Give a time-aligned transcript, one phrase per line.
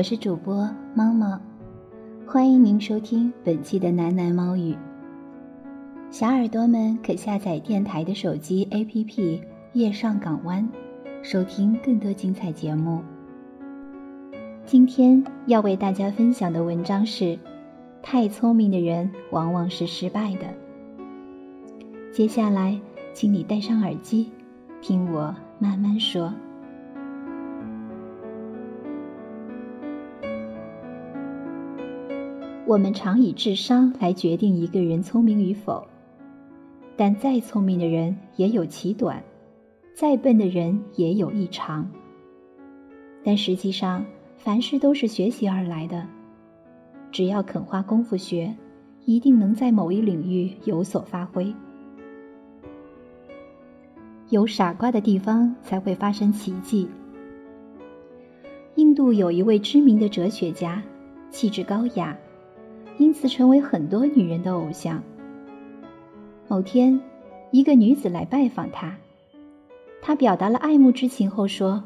[0.00, 1.38] 我是主播猫猫，
[2.26, 4.74] 欢迎您收听本期的喃喃猫语。
[6.10, 9.04] 小耳朵们可下载电台的手机 APP
[9.74, 10.66] 《夜上港湾》，
[11.22, 13.02] 收听更多精彩节目。
[14.64, 17.38] 今天要为大家分享的文章是：
[18.00, 20.46] 太聪明的人往往是失败的。
[22.10, 22.80] 接下来，
[23.12, 24.30] 请你戴上耳机，
[24.80, 26.32] 听我慢慢说。
[32.66, 35.84] 我们常以智商来决定一个人聪明与否，
[36.96, 39.22] 但再聪明的人也有其短，
[39.94, 41.90] 再笨的人也有异常。
[43.24, 44.04] 但实际上，
[44.36, 46.06] 凡事都是学习而来的，
[47.10, 48.54] 只要肯花功夫学，
[49.04, 51.52] 一定能在某一领域有所发挥。
[54.28, 56.88] 有傻瓜的地方才会发生奇迹。
[58.76, 60.80] 印度有一位知名的哲学家，
[61.30, 62.16] 气质高雅。
[63.00, 65.02] 因此，成为很多女人的偶像。
[66.46, 67.00] 某天，
[67.50, 68.94] 一个女子来拜访他，
[70.02, 71.82] 他表达了爱慕之情后说：“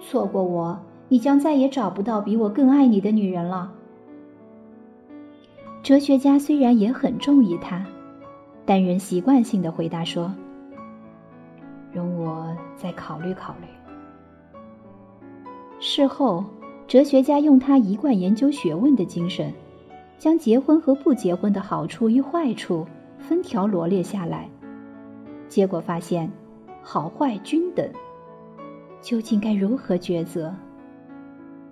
[0.00, 3.70] 错过我，你将再也找不到比我更爱你的女人了。”
[5.84, 7.84] 哲学家虽然也很中意她，
[8.64, 10.34] 但仍习惯性的回答说
[11.92, 13.66] ：“容我再考虑考虑。”
[15.78, 16.42] 事后，
[16.88, 19.52] 哲学家用他一贯研究学问的精神。
[20.18, 22.86] 将结婚和不结婚的好处与坏处
[23.18, 24.48] 分条罗列下来，
[25.48, 26.30] 结果发现
[26.82, 27.88] 好坏均等。
[29.02, 30.52] 究竟该如何抉择？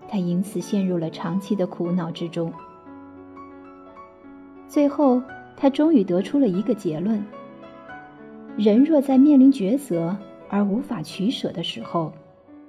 [0.06, 2.52] 他因此陷入了长期的苦恼之中。
[4.68, 5.20] 最后，
[5.56, 7.24] 他终于得出了一个结论：
[8.56, 10.16] 人若在面临抉择
[10.48, 12.12] 而无法取舍的时候，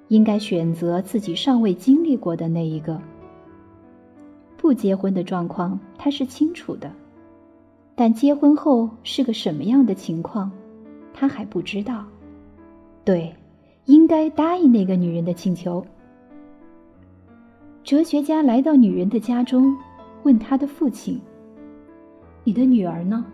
[0.08, 3.00] 应该选择自己尚未经历过的那一个。
[4.56, 6.90] 不结婚的状况他是清楚的，
[7.94, 10.50] 但结婚后是个什么样的情况，
[11.12, 12.04] 他还不知道。
[13.04, 13.32] 对，
[13.84, 15.84] 应该答应那个女人的请求。
[17.84, 19.76] 哲学家来到女人的家中，
[20.24, 21.20] 问她的父亲
[22.42, 23.24] ：“你的女儿呢？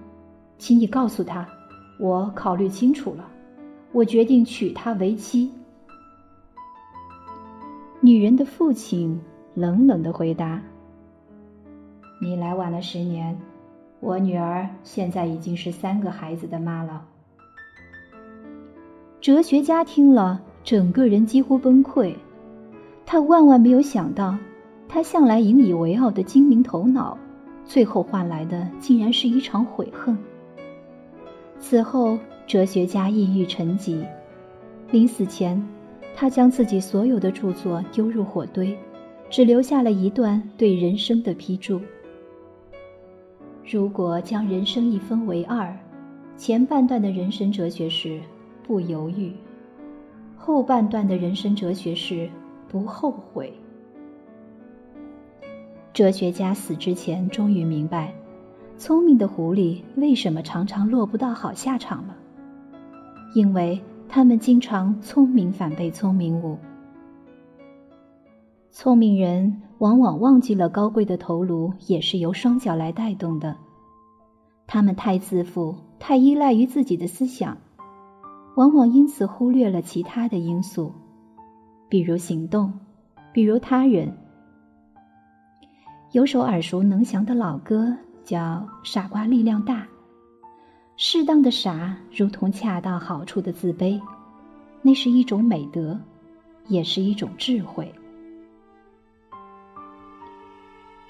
[0.58, 1.48] 请你告诉她，
[1.98, 3.26] 我考虑清楚了，
[3.92, 5.50] 我决定娶她为妻。”
[8.02, 9.18] 女人的父亲
[9.54, 10.60] 冷冷的回答。
[12.24, 13.36] 你来晚了十年，
[13.98, 17.04] 我女儿现在已经是三个孩子的妈了。
[19.20, 22.14] 哲学家听了，整个人几乎崩溃。
[23.04, 24.38] 他万万没有想到，
[24.88, 27.18] 他向来引以为傲的精明头脑，
[27.64, 30.16] 最后换来的竟然是一场悔恨。
[31.58, 32.16] 此后，
[32.46, 34.00] 哲学家抑郁成疾，
[34.92, 35.60] 临死前，
[36.14, 38.78] 他将自己所有的著作丢入火堆，
[39.28, 41.80] 只留下了一段对人生的批注。
[43.64, 45.74] 如果将人生一分为二，
[46.36, 48.20] 前半段的人生哲学是
[48.66, 49.32] 不犹豫，
[50.36, 52.28] 后半段的人生哲学是
[52.68, 53.52] 不后悔。
[55.92, 58.12] 哲学家死之前终于明白，
[58.78, 62.16] 聪明的狐狸为什么常常落不到好下场了，
[63.34, 66.58] 因为他们经常聪明反被聪明误。
[68.74, 73.54] 聪明人往往忘记了高贵的头颅也是由双脚来带动的。
[74.66, 77.58] 他们太自负，太依赖于自己的思想，
[78.56, 80.90] 往往因此忽略了其他的因素，
[81.90, 82.72] 比如行动，
[83.30, 84.16] 比如他人。
[86.12, 88.38] 有首耳熟能详的老歌叫
[88.82, 89.82] 《傻瓜力量大》，
[90.96, 94.00] 适当的傻如同恰到好处的自卑，
[94.80, 96.00] 那是一种美德，
[96.68, 97.92] 也是一种智慧。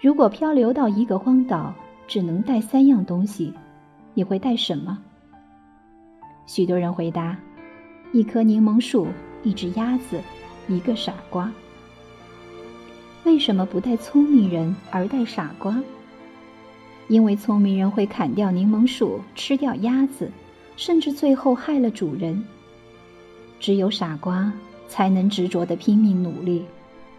[0.03, 1.73] 如果漂流到一个荒岛，
[2.09, 3.55] 只能带三样东西，
[4.15, 4.99] 你会带什么？
[6.45, 7.39] 许多人回答：
[8.11, 9.07] 一棵柠檬树，
[9.45, 10.21] 一只鸭子，
[10.67, 11.49] 一个傻瓜。
[13.23, 15.81] 为什么不带聪明人而带傻瓜？
[17.07, 20.29] 因为聪明人会砍掉柠檬树，吃掉鸭子，
[20.77, 22.45] 甚至最后害了主人。
[23.61, 24.53] 只有傻瓜
[24.89, 26.65] 才能执着的拼命努力，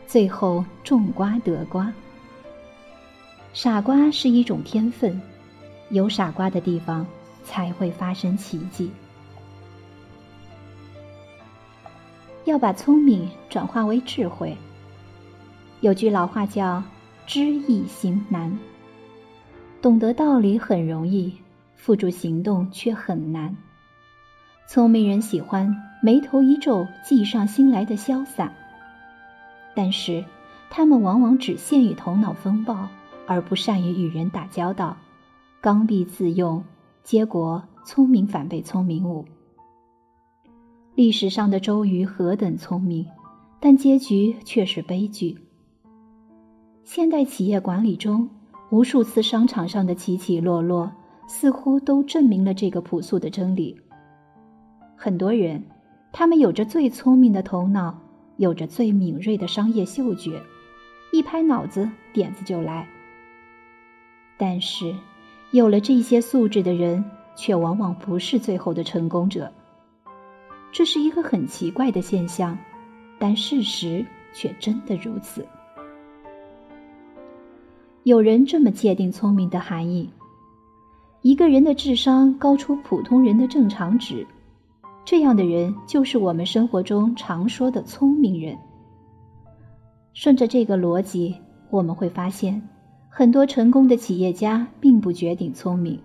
[0.05, 1.89] 最后种瓜得瓜。
[3.53, 5.21] 傻瓜是一种天分，
[5.91, 7.05] 有傻瓜的地方
[7.43, 8.89] 才会发生奇迹。
[12.45, 14.57] 要把聪明转化为智慧。
[15.81, 16.83] 有句老话叫
[17.27, 18.57] “知易行难”，
[19.83, 21.37] 懂得道理很容易，
[21.75, 23.55] 付诸行动却很难。
[24.67, 28.51] 聪明人喜欢眉头一皱、计上心来的潇洒，
[29.75, 30.25] 但是
[30.71, 32.87] 他们往往只限于头脑风暴，
[33.25, 34.97] 而不善于与人打交道，
[35.61, 36.63] 刚愎自用，
[37.03, 39.25] 结果聪明反被聪明误。
[40.95, 43.05] 历史上的周瑜何等聪明，
[43.59, 45.37] 但结局却是悲剧。
[46.83, 48.29] 现代企业管理中，
[48.69, 50.91] 无数次商场上的起起落落，
[51.27, 53.79] 似乎都证明了这个朴素的真理。
[54.95, 55.63] 很多人，
[56.11, 57.97] 他们有着最聪明的头脑，
[58.37, 60.41] 有着最敏锐的商业嗅觉，
[61.11, 62.87] 一拍脑子，点子就来。
[64.45, 64.93] 但是，
[65.51, 67.01] 有了这些素质的人，
[67.33, 69.49] 却往往不是最后的成功者。
[70.69, 72.57] 这是一个很奇怪的现象，
[73.17, 75.47] 但事实却真的如此。
[78.03, 80.09] 有人这么界定聪明的含义：
[81.21, 84.27] 一个人的智商高出普通人的正常值，
[85.05, 88.57] 这样的人就是我们生活中常说的聪明人。
[90.13, 91.33] 顺着这个逻辑，
[91.69, 92.61] 我们会发现，
[93.15, 95.99] 很多成功的企业家并不绝顶聪明，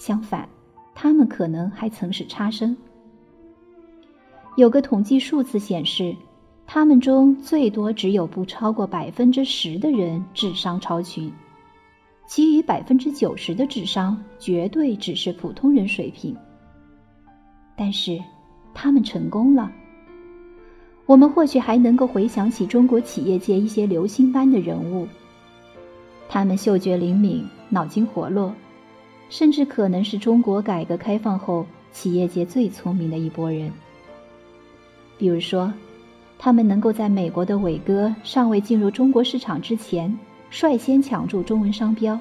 [0.00, 0.48] 相反，
[0.96, 2.76] 他们可能还曾是差生。
[4.56, 6.12] 有个统计数字显示，
[6.66, 11.32] 他们中最多只有不超过百分之十的人智商超群，
[12.26, 16.36] 其余百分之九十的智商绝对只是普通人水平。
[17.76, 18.18] 但是，
[18.74, 19.70] 他们成功了。
[21.06, 25.06] 我们或许还能够回想起中国企业界一些流星般的人物，
[26.32, 28.54] 他们嗅觉灵敏，脑筋活络，
[29.28, 33.70] 甚至可能是中国改革开放后企业界最聪明的一拨人。
[35.18, 35.70] 比如说，
[36.38, 40.18] 他们能够在美国的伟哥尚未进入中国市场之前，
[40.50, 42.18] 率先抢注中文商标，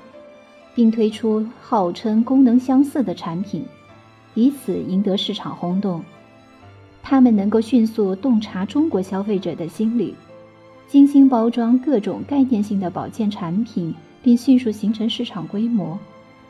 [0.76, 3.64] 并推出号称功能相似的产品，
[4.34, 6.04] 以此赢得市场轰动。
[7.02, 10.14] 他们能够迅速洞察中国消费者的心理，
[10.92, 15.98] 精心包装各种概念性的保健产品，并迅速形成市场规模，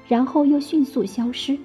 [0.08, 1.56] 然后又迅速消失。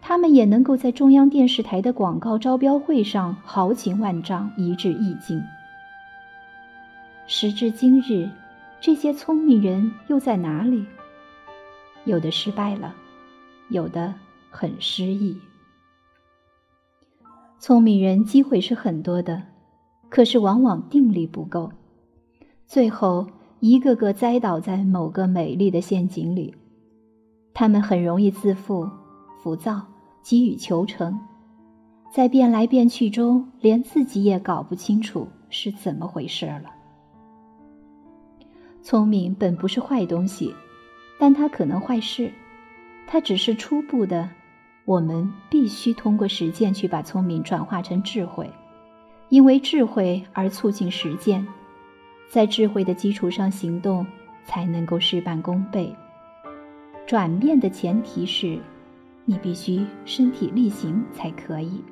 [0.00, 5.42] 他们也能够在中央电视台的广告招标会上豪情万丈，一掷一金。
[7.26, 8.30] 时至今日，
[8.80, 10.86] 这些聪明人又在哪里？
[12.04, 12.94] 有的失败了，
[13.70, 14.14] 有的
[14.48, 15.36] 很失意。
[17.58, 19.42] 聪明人机会是很多的，
[20.08, 21.70] 可是往往定力不够，
[22.66, 23.26] 最后
[23.60, 26.54] 一个个栽倒在某个美丽的陷阱里。
[27.52, 28.88] 他们很容易自负。
[29.40, 29.80] 浮躁，
[30.20, 31.16] 急于求成，
[32.12, 36.64] 在变来变去中，连自己也搞不清楚是怎么回事了。
[38.82, 40.52] 聪明本不是坏东西，
[41.20, 42.32] 但它可能坏事。
[43.06, 44.28] 它只是初步的，
[44.84, 48.50] 我们必须通过实践去把聪明转化成智慧，
[49.28, 51.46] 因为智慧而促进实践，
[52.28, 54.06] 在智慧的基础上行动，
[54.44, 55.94] 才能够事半功倍。
[57.06, 58.58] 转变的前提是。
[59.30, 61.84] 你必须身体力行才可以。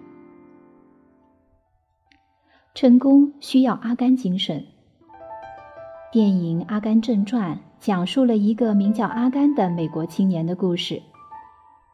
[2.75, 4.64] 成功需要阿甘精神。
[6.11, 11.02] 电影《阿甘正传》讲述了一个名叫阿甘的美国青年的故事。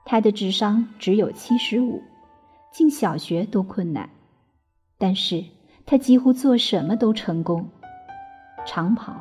[0.04, 2.00] 他的智商只有七十五，
[2.70, 4.08] 进小学都困难，
[5.02, 5.44] 但是
[5.85, 7.68] 他几乎做什么都成功：
[8.64, 9.12] 长跑、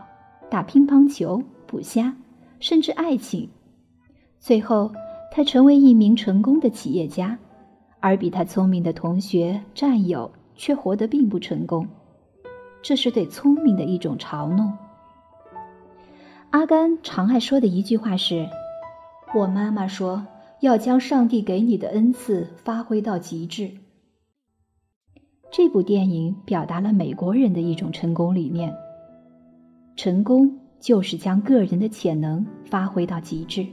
[0.48, 2.16] 打乒乓球、捕虾，
[2.60, 3.50] 甚至爱情。
[4.40, 4.92] 最后。
[5.34, 7.40] 他成为一名成功的企业家，
[8.02, 11.88] 而比他聪明的同学、战友却活得并不成功。
[12.82, 14.78] 这是对聪明的一种嘲弄。
[16.50, 18.46] 阿甘常爱说的一句话是
[19.34, 20.28] ：“我妈妈说
[20.60, 23.72] 要将上帝给你的恩赐发挥到极致。”
[25.52, 28.74] 这部电影表达了美国人的一种成功理念：
[29.98, 33.66] 成功就是将个人的潜能发挥到极致。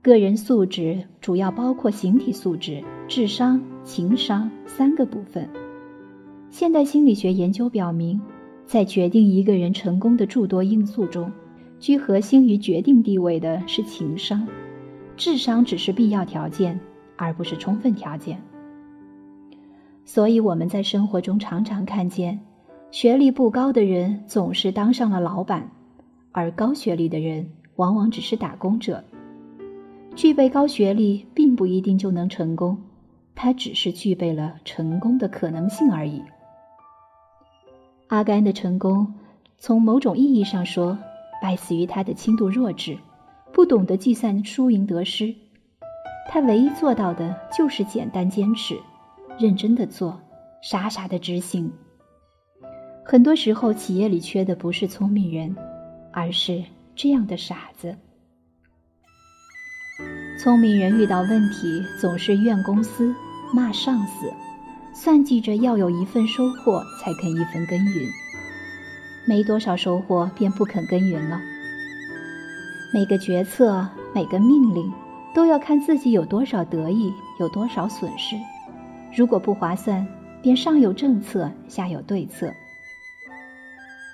[0.00, 5.48] 个人素质主要包括形体素质、智商、情商三个部分。
[6.50, 8.20] 现代心理学研究表明，
[8.66, 11.32] 在决定一个人成功的诸多因素中，
[11.80, 14.46] 居核心于决定地位的是情商，
[15.16, 16.78] 智商只是必要条件，
[17.16, 18.40] 而不是充分条件。
[20.12, 22.40] 所以我们在生活中常常看见，
[22.90, 25.70] 学历不高的人总是当上了老板，
[26.32, 29.04] 而高学历的人往往只是打工者。
[30.16, 32.76] 具备高学历并不一定就能成功，
[33.36, 36.20] 他只是具备了成功的可能性而已。
[38.08, 39.14] 阿甘的成功，
[39.58, 40.98] 从某种意义上说，
[41.40, 42.98] 败死于他的轻度弱智，
[43.52, 45.32] 不懂得计算输赢得失。
[46.28, 48.76] 他唯一做到的就是简单坚持。
[49.40, 50.20] 认真的做，
[50.60, 51.72] 傻傻的执行。
[53.02, 55.56] 很多时候，企业里缺的不是聪明人，
[56.12, 56.62] 而是
[56.94, 57.96] 这样的傻子。
[60.38, 63.14] 聪明人遇到问题总是怨公司、
[63.54, 64.30] 骂上司，
[64.92, 68.06] 算计着要有一份收获才肯一分耕耘，
[69.26, 71.40] 没多少收获便不肯耕耘了。
[72.92, 74.92] 每个决策、每个命令，
[75.34, 78.36] 都要看自己有多少得益，有多少损失。
[79.12, 80.06] 如果不划算，
[80.40, 82.52] 便上有政策，下有对策。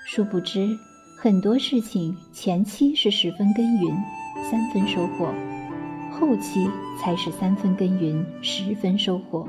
[0.06, 0.66] 殊不知，
[1.18, 3.94] 很多事情前期是十分耕耘，
[4.50, 5.26] 三分收获；
[6.10, 9.46] 后期才是三分耕耘，十分收获。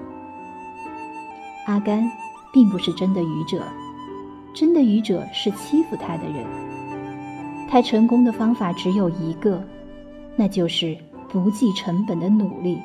[1.65, 2.09] 阿甘
[2.51, 3.63] 并不是真的愚者，
[4.53, 6.45] 真的愚者是欺负他的人。
[7.69, 9.63] 他成功的方法只有一个，
[10.35, 10.97] 那就是
[11.29, 12.77] 不计成本的努力。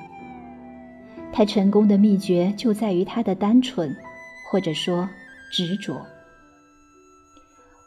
[1.33, 3.97] 他成功的秘诀就在于他的单纯，
[4.51, 5.09] 或者说
[5.51, 6.05] 执着。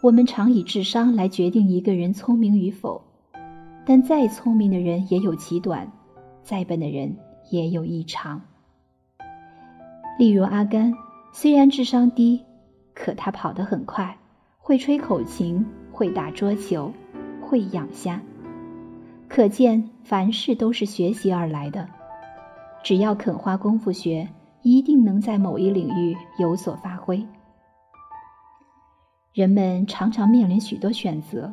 [0.01, 3.03] 我们常以智商来决定一个人聪明与否，
[3.85, 5.91] 但再聪明的人也有其短，
[6.43, 7.15] 再笨的人
[7.51, 8.41] 也有异常。
[10.17, 10.93] 例如阿甘，
[11.31, 12.43] 虽然智商低，
[12.93, 14.17] 可他跑得很快，
[14.57, 16.91] 会吹口琴，会打桌球，
[17.41, 18.21] 会养虾，
[19.27, 21.87] 可见凡事都是学习而来的。
[22.85, 24.29] 只要肯花功夫学，
[24.61, 27.25] 一定能在某一领域有所发挥。
[29.33, 31.51] 人们常常面临许多选择，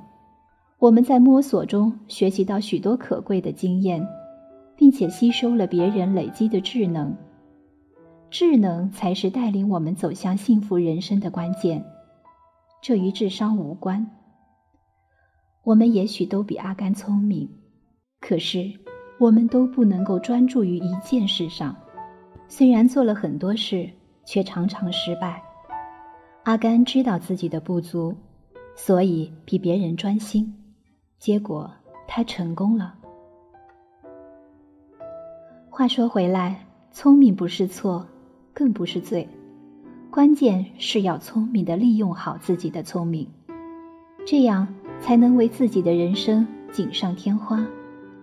[0.78, 4.06] 我们在摸索中学习到许多可贵的经验，
[4.76, 7.16] 并且吸收了别人累积的智能。
[8.28, 11.82] 智能才是带领我们走向幸福人生的关键，
[12.82, 14.06] 这与智商无关。
[15.64, 17.48] 我们也许都比阿甘聪明，
[18.20, 18.81] 可是。
[19.22, 21.76] 我们都不能够专注于一件事上，
[22.48, 23.88] 虽然做了很多事，
[24.24, 25.40] 却常常失败。
[26.42, 28.16] 阿甘知道自己的不足，
[28.74, 30.52] 所以比别人专心，
[31.20, 31.70] 结果
[32.08, 32.94] 他成功了。
[35.70, 38.04] 话说回来，聪明不是错，
[38.52, 39.28] 更不是罪，
[40.10, 43.28] 关键是要聪明的利用好自己的聪明，
[44.26, 44.66] 这样
[44.98, 47.64] 才能为自己的人生锦上添花。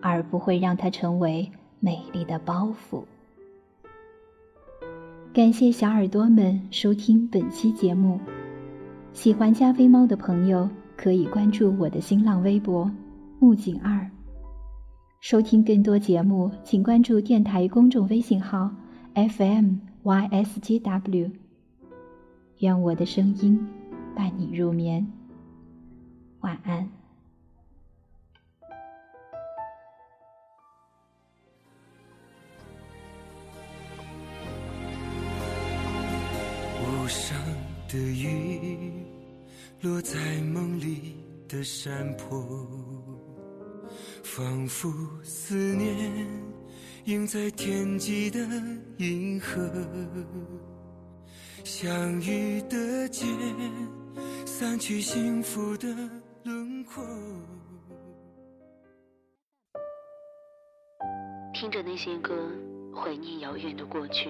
[0.01, 3.03] 而不会让它成为美丽的包袱。
[5.33, 8.19] 感谢小耳朵们收听本期节目，
[9.13, 12.91] 喜欢加菲猫的朋友可以关注我的新浪微博
[13.39, 14.09] 木槿二。
[15.21, 18.71] 收听更多节目，请关注电台公众微信号
[19.15, 21.31] FMYSGW。
[22.59, 23.67] 愿我的声音
[24.15, 25.05] 伴你入眠，
[26.41, 26.98] 晚安。
[37.09, 37.35] 上
[37.87, 38.93] 的雨
[39.81, 41.15] 落在梦里
[41.47, 42.67] 的山坡，
[44.23, 44.87] 仿佛
[45.23, 46.27] 思念
[47.05, 48.39] 映在天际的
[48.97, 49.59] 银河。
[51.63, 53.25] 相遇的街，
[54.45, 55.87] 散去幸福的
[56.43, 57.03] 轮廓。
[61.55, 62.33] 听着那些歌，
[62.95, 64.29] 怀念遥远的过去。